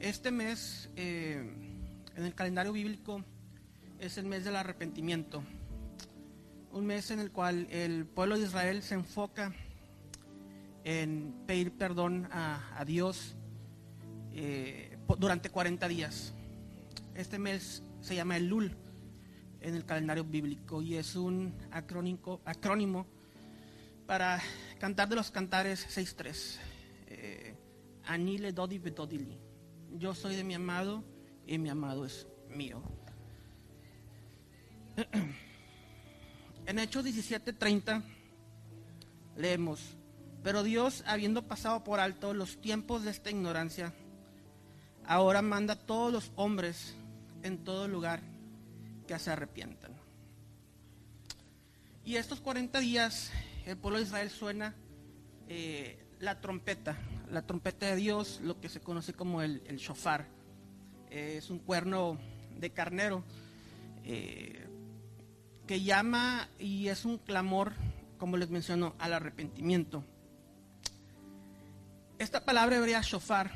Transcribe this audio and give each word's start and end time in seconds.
Este 0.00 0.30
mes, 0.30 0.88
eh, 0.96 1.36
en 2.16 2.24
el 2.24 2.34
calendario 2.34 2.72
bíblico, 2.72 3.22
es 3.98 4.16
el 4.16 4.24
mes 4.24 4.46
del 4.46 4.56
arrepentimiento. 4.56 5.42
Un 6.72 6.86
mes 6.86 7.10
en 7.10 7.20
el 7.20 7.30
cual 7.30 7.68
el 7.70 8.06
pueblo 8.06 8.38
de 8.38 8.46
Israel 8.46 8.82
se 8.82 8.94
enfoca 8.94 9.52
en 10.84 11.34
pedir 11.46 11.76
perdón 11.76 12.30
a, 12.32 12.82
Dios 12.86 13.36
eh, 14.32 14.96
durante 15.18 15.50
40 15.50 15.86
días. 15.86 16.32
Este 17.14 17.38
mes 17.38 17.82
se 18.00 18.14
llama 18.14 18.38
el 18.38 18.46
Lul 18.46 18.74
en 19.60 19.74
el 19.74 19.84
calendario 19.84 20.24
bíblico 20.24 20.80
y 20.80 20.96
es 20.96 21.14
un 21.14 21.54
acrónico, 21.72 22.40
acrónimo 22.46 23.06
para 24.06 24.40
cantar 24.78 25.10
de 25.10 25.16
los 25.16 25.30
cantares 25.30 25.86
6.3. 25.94 26.56
Eh, 27.06 27.54
Anile 28.06 28.52
dodi 28.52 28.78
bedodili. 28.78 29.49
Yo 29.98 30.14
soy 30.14 30.36
de 30.36 30.44
mi 30.44 30.54
amado 30.54 31.04
y 31.46 31.58
mi 31.58 31.68
amado 31.68 32.04
es 32.04 32.26
mío. 32.48 32.82
En 36.66 36.78
Hechos 36.78 37.04
17:30 37.04 38.04
leemos, 39.34 39.96
pero 40.44 40.62
Dios, 40.62 41.02
habiendo 41.06 41.48
pasado 41.48 41.82
por 41.82 41.98
alto 41.98 42.32
los 42.32 42.60
tiempos 42.60 43.02
de 43.02 43.10
esta 43.10 43.30
ignorancia, 43.30 43.92
ahora 45.04 45.42
manda 45.42 45.74
a 45.74 45.78
todos 45.78 46.12
los 46.12 46.30
hombres 46.36 46.94
en 47.42 47.64
todo 47.64 47.88
lugar 47.88 48.20
que 49.08 49.18
se 49.18 49.32
arrepientan. 49.32 49.96
Y 52.04 52.16
estos 52.16 52.40
40 52.40 52.78
días 52.78 53.32
el 53.66 53.76
pueblo 53.76 53.98
de 53.98 54.04
Israel 54.04 54.30
suena 54.30 54.74
eh, 55.48 55.98
la 56.20 56.38
trompeta, 56.38 56.98
la 57.30 57.42
trompeta 57.42 57.86
de 57.86 57.96
Dios, 57.96 58.40
lo 58.42 58.60
que 58.60 58.68
se 58.68 58.80
conoce 58.80 59.14
como 59.14 59.40
el, 59.42 59.62
shofar. 59.78 60.26
Eh, 61.10 61.36
es 61.38 61.50
un 61.50 61.58
cuerno 61.58 62.18
de 62.58 62.70
carnero 62.70 63.24
eh, 64.04 64.68
que 65.66 65.82
llama 65.82 66.48
y 66.58 66.88
es 66.88 67.04
un 67.06 67.18
clamor, 67.18 67.72
como 68.18 68.36
les 68.36 68.50
menciono, 68.50 68.94
al 68.98 69.14
arrepentimiento. 69.14 70.04
Esta 72.18 72.44
palabra 72.44 72.76
hebrea 72.76 73.00
shofar 73.00 73.50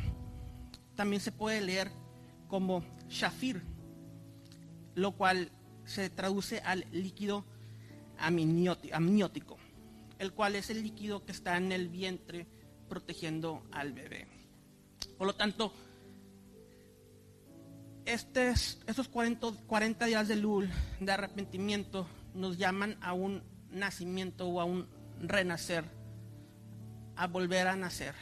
también 0.95 1.21
se 1.21 1.33
puede 1.33 1.61
leer 1.61 1.91
como 2.49 2.83
shafir, 3.11 3.63
lo 4.95 5.13
cual 5.13 5.51
se 5.85 6.09
traduce 6.09 6.61
al 6.61 6.87
líquido 6.93 7.45
amniótico, 8.17 9.59
el 10.19 10.33
cual 10.33 10.57
es 10.57 10.71
el 10.71 10.83
líquido 10.83 11.27
que 11.27 11.33
está 11.33 11.59
en 11.59 11.71
el 11.73 11.89
vientre 11.89 12.47
protegiendo 12.89 13.63
al 13.73 13.93
bebé. 13.93 14.27
Por 15.19 15.27
lo 15.27 15.35
tanto, 15.35 15.73
estos, 18.05 18.79
estos 18.87 19.09
40, 19.09 20.07
días 20.07 20.29
de 20.29 20.37
lul, 20.37 20.71
de 21.01 21.13
arrepentimiento, 21.13 22.07
nos 22.35 22.59
llaman 22.59 22.99
a 23.01 23.13
un 23.13 23.43
nacimiento 23.71 24.47
o 24.47 24.61
a 24.61 24.65
un 24.65 24.89
renacer, 25.21 25.85
a 27.17 27.27
volver 27.27 27.67
a 27.69 27.77
nacer. 27.77 28.15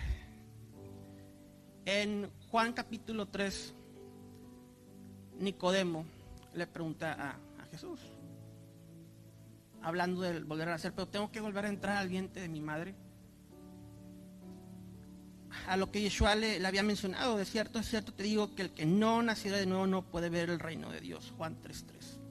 En 1.84 2.30
Juan 2.50 2.72
capítulo 2.72 3.26
3, 3.26 3.74
Nicodemo 5.38 6.04
le 6.54 6.66
pregunta 6.66 7.12
a, 7.12 7.62
a 7.62 7.66
Jesús, 7.70 8.00
hablando 9.82 10.20
del 10.20 10.44
volver 10.44 10.68
a 10.68 10.72
nacer, 10.72 10.92
pero 10.92 11.08
tengo 11.08 11.32
que 11.32 11.40
volver 11.40 11.64
a 11.64 11.68
entrar 11.68 11.96
al 11.96 12.08
vientre 12.08 12.42
de 12.42 12.48
mi 12.48 12.60
madre 12.60 12.94
a 15.66 15.76
lo 15.76 15.90
que 15.90 16.00
Yeshua 16.00 16.34
le, 16.34 16.64
había 16.66 16.82
mencionado. 16.82 17.36
De 17.36 17.44
cierto, 17.44 17.78
es 17.78 17.88
cierto, 17.88 18.12
te 18.12 18.22
digo 18.22 18.54
que 18.54 18.62
el 18.62 18.70
que 18.70 18.86
no 18.86 19.22
naciera 19.22 19.56
de 19.56 19.66
nuevo 19.66 19.86
no 19.86 20.02
puede 20.02 20.28
ver 20.28 20.50
el 20.50 20.58
reino 20.58 20.90
de 20.90 21.00
Dios. 21.00 21.32
Juan 21.36 21.56
3.3. 21.62 22.22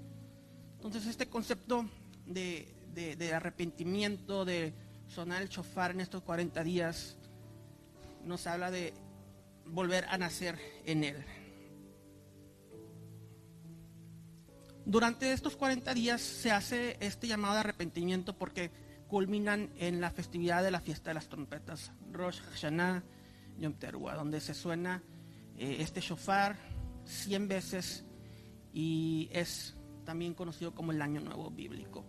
Entonces 0.76 1.06
este 1.06 1.28
concepto 1.28 1.86
de, 2.26 3.32
arrepentimiento, 3.34 4.46
de 4.46 4.74
sonar 5.08 5.42
el 5.42 5.50
chofar 5.50 5.92
en 5.92 6.02
estos 6.02 6.24
40 6.24 6.64
días, 6.64 7.18
nos 8.26 8.48
habla 8.48 8.72
de 8.72 8.94
volver 9.66 10.06
a 10.06 10.18
nacer 10.18 10.58
en 10.86 11.04
Él. 11.04 11.24
Durante 14.86 15.32
estos 15.32 15.56
40 15.56 15.94
días 15.94 16.22
se 16.22 16.52
hace 16.52 16.98
este 17.00 17.28
llamado 17.28 17.54
de 17.54 17.60
arrepentimiento 17.60 18.36
porque 18.36 18.72
culminan 19.08 19.70
en 19.78 20.02
la 20.02 20.10
festividad 20.10 20.64
de 20.64 20.72
la 20.72 20.80
fiesta 20.80 21.12
de 21.12 21.16
las 21.16 21.28
trompetas, 21.28 21.92
Rosh 22.12 22.40
Hashanah, 22.40 23.04
Yom 23.62 23.74
Teruah, 23.74 24.16
donde 24.16 24.42
se 24.42 24.54
suena 24.54 25.02
eh, 25.58 25.78
este 25.80 26.02
shofar 26.02 26.58
100 27.06 27.48
veces 27.48 28.04
y 28.74 29.30
es 29.32 29.76
también 30.04 30.34
conocido 30.34 30.74
como 30.74 30.92
el 30.92 31.02
Año 31.02 31.22
Nuevo 31.22 31.52
Bíblico, 31.52 32.04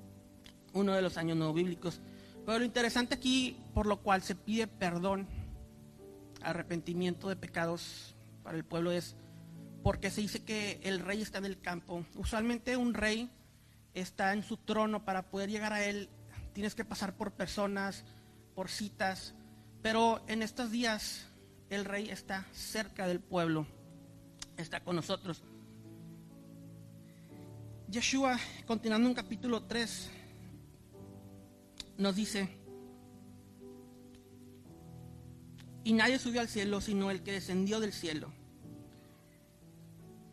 uno 0.72 0.94
de 0.94 1.02
los 1.02 1.16
años 1.18 1.36
nuevos 1.36 1.54
bíblicos. 1.54 2.00
Pero 2.44 2.58
lo 2.58 2.64
interesante 2.64 3.14
aquí, 3.14 3.56
por 3.74 3.86
lo 3.86 4.00
cual 4.00 4.22
se 4.22 4.34
pide 4.34 4.66
perdón, 4.66 5.28
arrepentimiento 6.42 7.28
de 7.28 7.36
pecados 7.36 8.16
para 8.42 8.56
el 8.56 8.64
pueblo, 8.64 8.90
es 8.90 9.14
porque 9.82 10.10
se 10.10 10.20
dice 10.20 10.44
que 10.44 10.80
el 10.82 11.00
rey 11.00 11.20
está 11.20 11.38
en 11.38 11.44
el 11.44 11.60
campo. 11.60 12.04
Usualmente 12.16 12.76
un 12.76 12.94
rey 12.94 13.30
está 13.94 14.32
en 14.32 14.42
su 14.42 14.56
trono 14.56 15.04
para 15.04 15.30
poder 15.30 15.50
llegar 15.50 15.72
a 15.72 15.84
él. 15.84 16.08
Tienes 16.52 16.74
que 16.74 16.84
pasar 16.84 17.16
por 17.16 17.32
personas, 17.32 18.04
por 18.54 18.68
citas, 18.68 19.34
pero 19.82 20.22
en 20.28 20.42
estos 20.42 20.70
días 20.70 21.26
el 21.74 21.86
rey 21.86 22.10
está 22.10 22.46
cerca 22.52 23.06
del 23.06 23.20
pueblo, 23.20 23.66
está 24.58 24.80
con 24.80 24.94
nosotros. 24.94 25.42
Yeshua, 27.88 28.38
continuando 28.66 29.08
en 29.08 29.14
capítulo 29.14 29.64
3, 29.64 30.10
nos 31.96 32.14
dice, 32.14 32.48
y 35.84 35.94
nadie 35.94 36.18
subió 36.18 36.42
al 36.42 36.48
cielo 36.48 36.80
sino 36.80 37.10
el 37.10 37.22
que 37.22 37.32
descendió 37.32 37.80
del 37.80 37.94
cielo, 37.94 38.30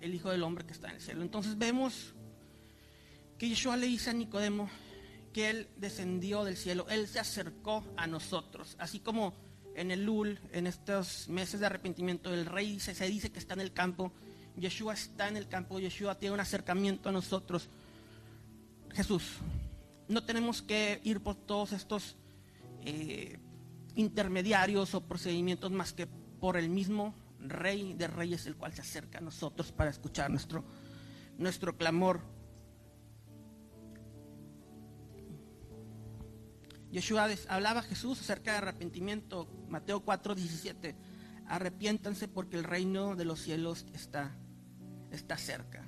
el 0.02 0.14
Hijo 0.14 0.32
del 0.32 0.44
Hombre 0.44 0.66
que 0.66 0.74
está 0.74 0.90
en 0.90 0.96
el 0.96 1.02
cielo. 1.02 1.22
Entonces 1.22 1.58
vemos 1.58 2.14
que 3.38 3.48
Yeshua 3.48 3.78
le 3.78 3.88
dice 3.88 4.10
a 4.10 4.14
Nicodemo 4.14 4.70
que 5.32 5.50
él 5.50 5.70
descendió 5.78 6.44
del 6.44 6.58
cielo, 6.58 6.86
él 6.90 7.08
se 7.08 7.20
acercó 7.20 7.86
a 7.96 8.08
nosotros, 8.08 8.76
así 8.78 9.00
como 9.00 9.49
en 9.80 9.92
el 9.92 10.04
Lul, 10.04 10.40
en 10.52 10.68
estos 10.68 11.30
meses 11.30 11.62
de 11.62 11.66
arrepentimiento, 11.66 12.34
el 12.34 12.46
rey 12.46 12.82
se, 12.82 12.94
dice 13.08 13.32
que 13.32 13.40
está 13.40 13.54
en 13.54 13.62
el 13.62 13.72
campo, 13.72 14.12
Yeshua 14.58 14.94
está 14.94 15.30
en 15.30 15.38
el 15.38 15.48
campo, 15.48 15.80
Yeshua 15.80 16.16
tiene 16.16 16.34
un 16.34 16.42
acercamiento 16.42 17.08
a 17.08 17.12
nosotros. 17.14 17.70
Jesús, 18.92 19.38
no 20.10 20.26
tenemos 20.26 20.62
que 20.62 21.00
ir 21.06 21.22
por 21.22 21.36
todos 21.36 21.72
estos 21.72 22.18
eh, 22.82 23.40
intermediarios 23.96 24.94
o 24.96 25.02
procedimientos 25.02 25.72
más 25.72 25.94
que 25.94 26.08
por 26.08 26.58
el 26.58 26.70
mismo 26.70 27.16
rey 27.40 27.94
de 27.94 28.08
reyes, 28.08 28.48
el 28.48 28.58
cual 28.58 28.74
se 28.74 28.82
acerca 28.82 29.20
a 29.20 29.22
nosotros 29.22 29.72
para 29.72 29.92
escuchar 29.92 30.30
nuestro, 30.30 30.66
nuestro 31.38 31.78
clamor. 31.78 32.20
Yeshua 36.92 37.28
hablaba 37.48 37.84
Jesús 37.84 38.20
acerca 38.20 38.52
de 38.52 38.58
arrepentimiento, 38.58 39.48
Mateo 39.68 40.02
4, 40.02 40.36
17. 40.36 40.96
Arrepiéntanse 41.48 42.28
porque 42.28 42.58
el 42.58 42.64
reino 42.64 43.16
de 43.16 43.26
los 43.26 43.42
cielos 43.42 43.86
está, 43.94 44.36
está 45.12 45.38
cerca. 45.38 45.84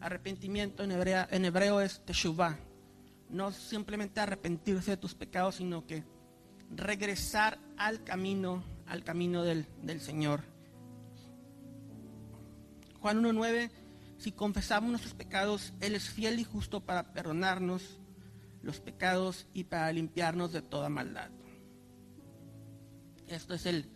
Arrepentimiento 0.00 0.82
en, 0.82 0.92
en 0.92 1.44
hebreo 1.44 1.80
es 1.80 2.04
teshuvah. 2.04 2.58
No 3.28 3.52
simplemente 3.52 4.20
arrepentirse 4.20 4.92
de 4.92 4.96
tus 4.96 5.14
pecados, 5.14 5.56
sino 5.56 5.86
que 5.86 6.04
regresar 6.70 7.58
al 7.76 8.02
camino, 8.02 8.64
al 8.86 9.04
camino 9.04 9.44
del, 9.44 9.66
del 9.82 10.00
Señor. 10.00 10.42
Juan 13.00 13.22
1.9, 13.22 13.70
si 14.18 14.32
confesamos 14.32 14.90
nuestros 14.90 15.14
pecados, 15.14 15.72
Él 15.80 15.94
es 15.94 16.08
fiel 16.08 16.38
y 16.38 16.44
justo 16.44 16.80
para 16.80 17.12
perdonarnos 17.12 17.99
los 18.62 18.80
pecados 18.80 19.46
y 19.54 19.64
para 19.64 19.92
limpiarnos 19.92 20.52
de 20.52 20.62
toda 20.62 20.88
maldad. 20.88 21.30
Esto 23.26 23.54
es 23.54 23.66
el 23.66 23.88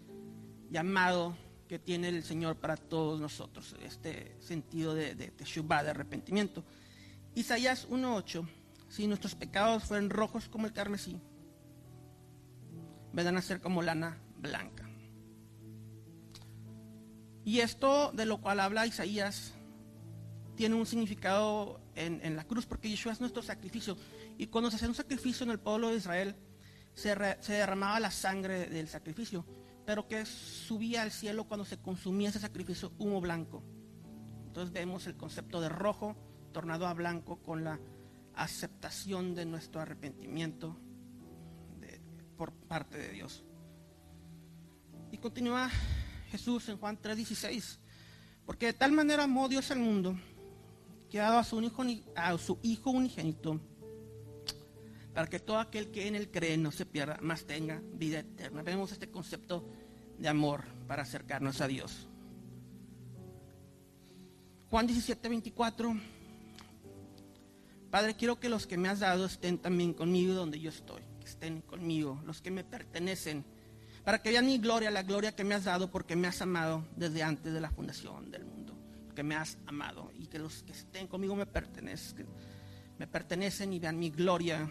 llamado 0.71 1.37
que 1.69 1.79
tiene 1.79 2.09
el 2.09 2.23
Señor 2.23 2.57
para 2.57 2.77
todos 2.77 3.21
nosotros, 3.21 3.75
este 3.83 4.37
sentido 4.41 4.95
de, 4.95 5.15
de 5.15 5.33
de 5.33 5.91
arrepentimiento. 5.91 6.65
Isaías 7.35 7.89
1.8, 7.89 8.47
si 8.89 9.07
nuestros 9.07 9.35
pecados 9.35 9.85
fueran 9.85 10.11
rojos 10.11 10.49
como 10.49 10.67
el 10.67 10.73
carmesí, 10.73 11.21
vendrán 13.13 13.37
a 13.37 13.43
ser 13.43 13.61
como 13.61 13.83
lana 13.83 14.19
blanca. 14.39 14.89
Y 17.45 17.61
esto 17.61 18.13
de 18.13 18.25
lo 18.25 18.41
cual 18.41 18.61
habla 18.61 18.87
Isaías 18.87 19.53
tiene 20.57 20.75
un 20.75 20.87
significado 20.87 21.81
en, 21.95 22.37
la 22.37 22.45
cruz, 22.45 22.67
porque 22.67 22.89
Yeshua 22.89 23.13
es 23.13 23.21
nuestro 23.21 23.43
sacrificio. 23.43 23.97
Y 24.39 24.47
cuando 24.47 24.71
se 24.71 24.77
hacía 24.77 24.89
un 24.89 24.95
sacrificio 24.95 25.45
en 25.45 25.51
el 25.51 25.59
pueblo 25.59 25.89
de 25.89 25.97
Israel, 25.97 26.37
se, 26.95 27.15
derramaba 27.49 28.01
la 28.01 28.11
sangre 28.11 28.67
del 28.67 28.89
sacrificio. 28.89 29.45
pero 29.85 30.09
que 30.09 30.25
subía 30.25 31.03
al 31.03 31.11
cielo 31.11 31.45
cuando 31.45 31.67
se 31.67 31.77
consumía 31.77 32.31
ese 32.31 32.39
sacrificio 32.39 32.93
humo 32.99 33.21
blanco. 33.21 33.63
Entonces 34.47 34.73
vemos 34.73 35.07
el 35.07 35.15
concepto 35.15 35.61
de 35.61 35.69
rojo 35.69 36.17
tornado 36.53 36.87
a 36.87 36.95
blanco 36.95 37.43
con 37.43 37.65
la 37.65 37.79
aceptación 38.35 39.35
de 39.35 39.45
nuestro 39.45 39.83
arrepentimiento 39.83 40.79
por 42.39 42.53
parte 42.53 42.97
de 42.97 43.11
Dios. 43.11 43.45
Y 45.13 45.19
continúa 45.19 45.71
Jesús 46.31 46.69
en 46.69 46.79
Juan 46.79 46.97
3:16, 47.01 47.79
porque 48.47 48.67
de 48.67 48.73
tal 48.73 48.93
manera 48.93 49.25
amó 49.25 49.49
Dios 49.49 49.71
al 49.71 49.81
mundo 49.81 50.17
que 51.15 51.21
ha 51.21 51.27
dado 51.27 51.39
a 51.39 51.45
su, 51.45 51.63
hijo, 51.63 51.85
a 52.17 52.37
su 52.39 52.59
hijo 52.65 52.91
unigénito 52.91 53.61
para 55.15 55.29
que 55.29 55.39
todo 55.39 55.61
aquel 55.61 55.93
que 55.93 56.09
en 56.09 56.17
él 56.17 56.29
cree 56.29 56.59
no 56.59 56.73
se 56.73 56.87
pierda, 56.87 57.21
más 57.23 57.45
tenga 57.45 57.81
vida 57.93 58.19
eterna. 58.19 58.65
Vemos 58.65 58.91
este 58.91 59.09
concepto 59.09 59.65
de 60.19 60.27
amor 60.27 60.65
para 60.89 61.05
acercarnos 61.05 61.61
a 61.61 61.69
Dios. 61.69 62.09
Juan 64.71 64.89
17, 64.89 65.29
24. 65.29 65.97
Padre, 67.93 68.17
quiero 68.17 68.41
que 68.41 68.49
los 68.49 68.67
que 68.67 68.77
me 68.77 68.89
has 68.89 68.99
dado 68.99 69.27
estén 69.27 69.59
también 69.59 69.95
conmigo 69.95 70.35
donde 70.35 70.59
yo 70.59 70.71
estoy, 70.71 71.03
que 71.21 71.27
estén 71.27 71.61
conmigo, 71.61 72.21
los 72.27 72.43
que 72.43 72.51
me 72.51 72.65
pertenecen, 72.65 73.45
para 74.03 74.21
que 74.21 74.31
vean 74.31 74.47
mi 74.47 74.59
gloria, 74.59 74.91
la 74.91 75.05
gloria 75.05 75.37
que 75.37 75.45
me 75.45 75.55
has 75.55 75.63
dado 75.63 75.93
porque 75.93 76.17
me 76.17 76.27
has 76.27 76.43
amado 76.43 76.85
desde 76.97 77.23
antes 77.23 77.53
de 77.53 77.61
la 77.61 77.71
fundación 77.71 78.33
del 78.33 78.45
mundo, 78.45 78.54
que 79.15 79.23
me 79.23 79.37
has 79.37 79.59
amado 79.67 80.11
y 80.15 80.27
que 80.27 80.39
los 80.39 80.63
que 80.63 80.73
estén 80.73 81.07
conmigo 81.07 81.37
me 81.37 81.47
pertenecen, 81.47 82.27
me 82.99 83.07
pertenecen 83.07 83.73
y 83.73 83.79
vean 83.79 83.99
mi 83.99 84.11
gloria 84.11 84.71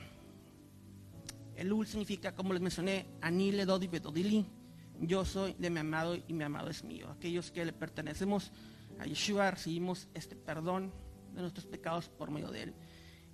Elul 1.55 1.85
significa, 1.85 2.33
como 2.33 2.53
les 2.53 2.61
mencioné, 2.61 3.05
Anile 3.21 3.65
Dodi 3.65 3.87
Bedodili. 3.87 4.45
Yo 4.99 5.25
soy 5.25 5.53
de 5.53 5.69
mi 5.69 5.79
amado 5.79 6.15
y 6.15 6.33
mi 6.33 6.43
amado 6.43 6.69
es 6.69 6.83
mío. 6.83 7.09
Aquellos 7.11 7.51
que 7.51 7.65
le 7.65 7.73
pertenecemos 7.73 8.51
a 8.99 9.05
Yeshua 9.05 9.51
recibimos 9.51 10.07
este 10.13 10.35
perdón 10.35 10.91
de 11.33 11.41
nuestros 11.41 11.65
pecados 11.65 12.09
por 12.09 12.31
medio 12.31 12.49
de 12.51 12.63
él 12.63 12.73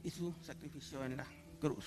y 0.04 0.10
su 0.10 0.34
sacrificio 0.42 1.04
en 1.04 1.18
la 1.18 1.28
cruz. 1.60 1.86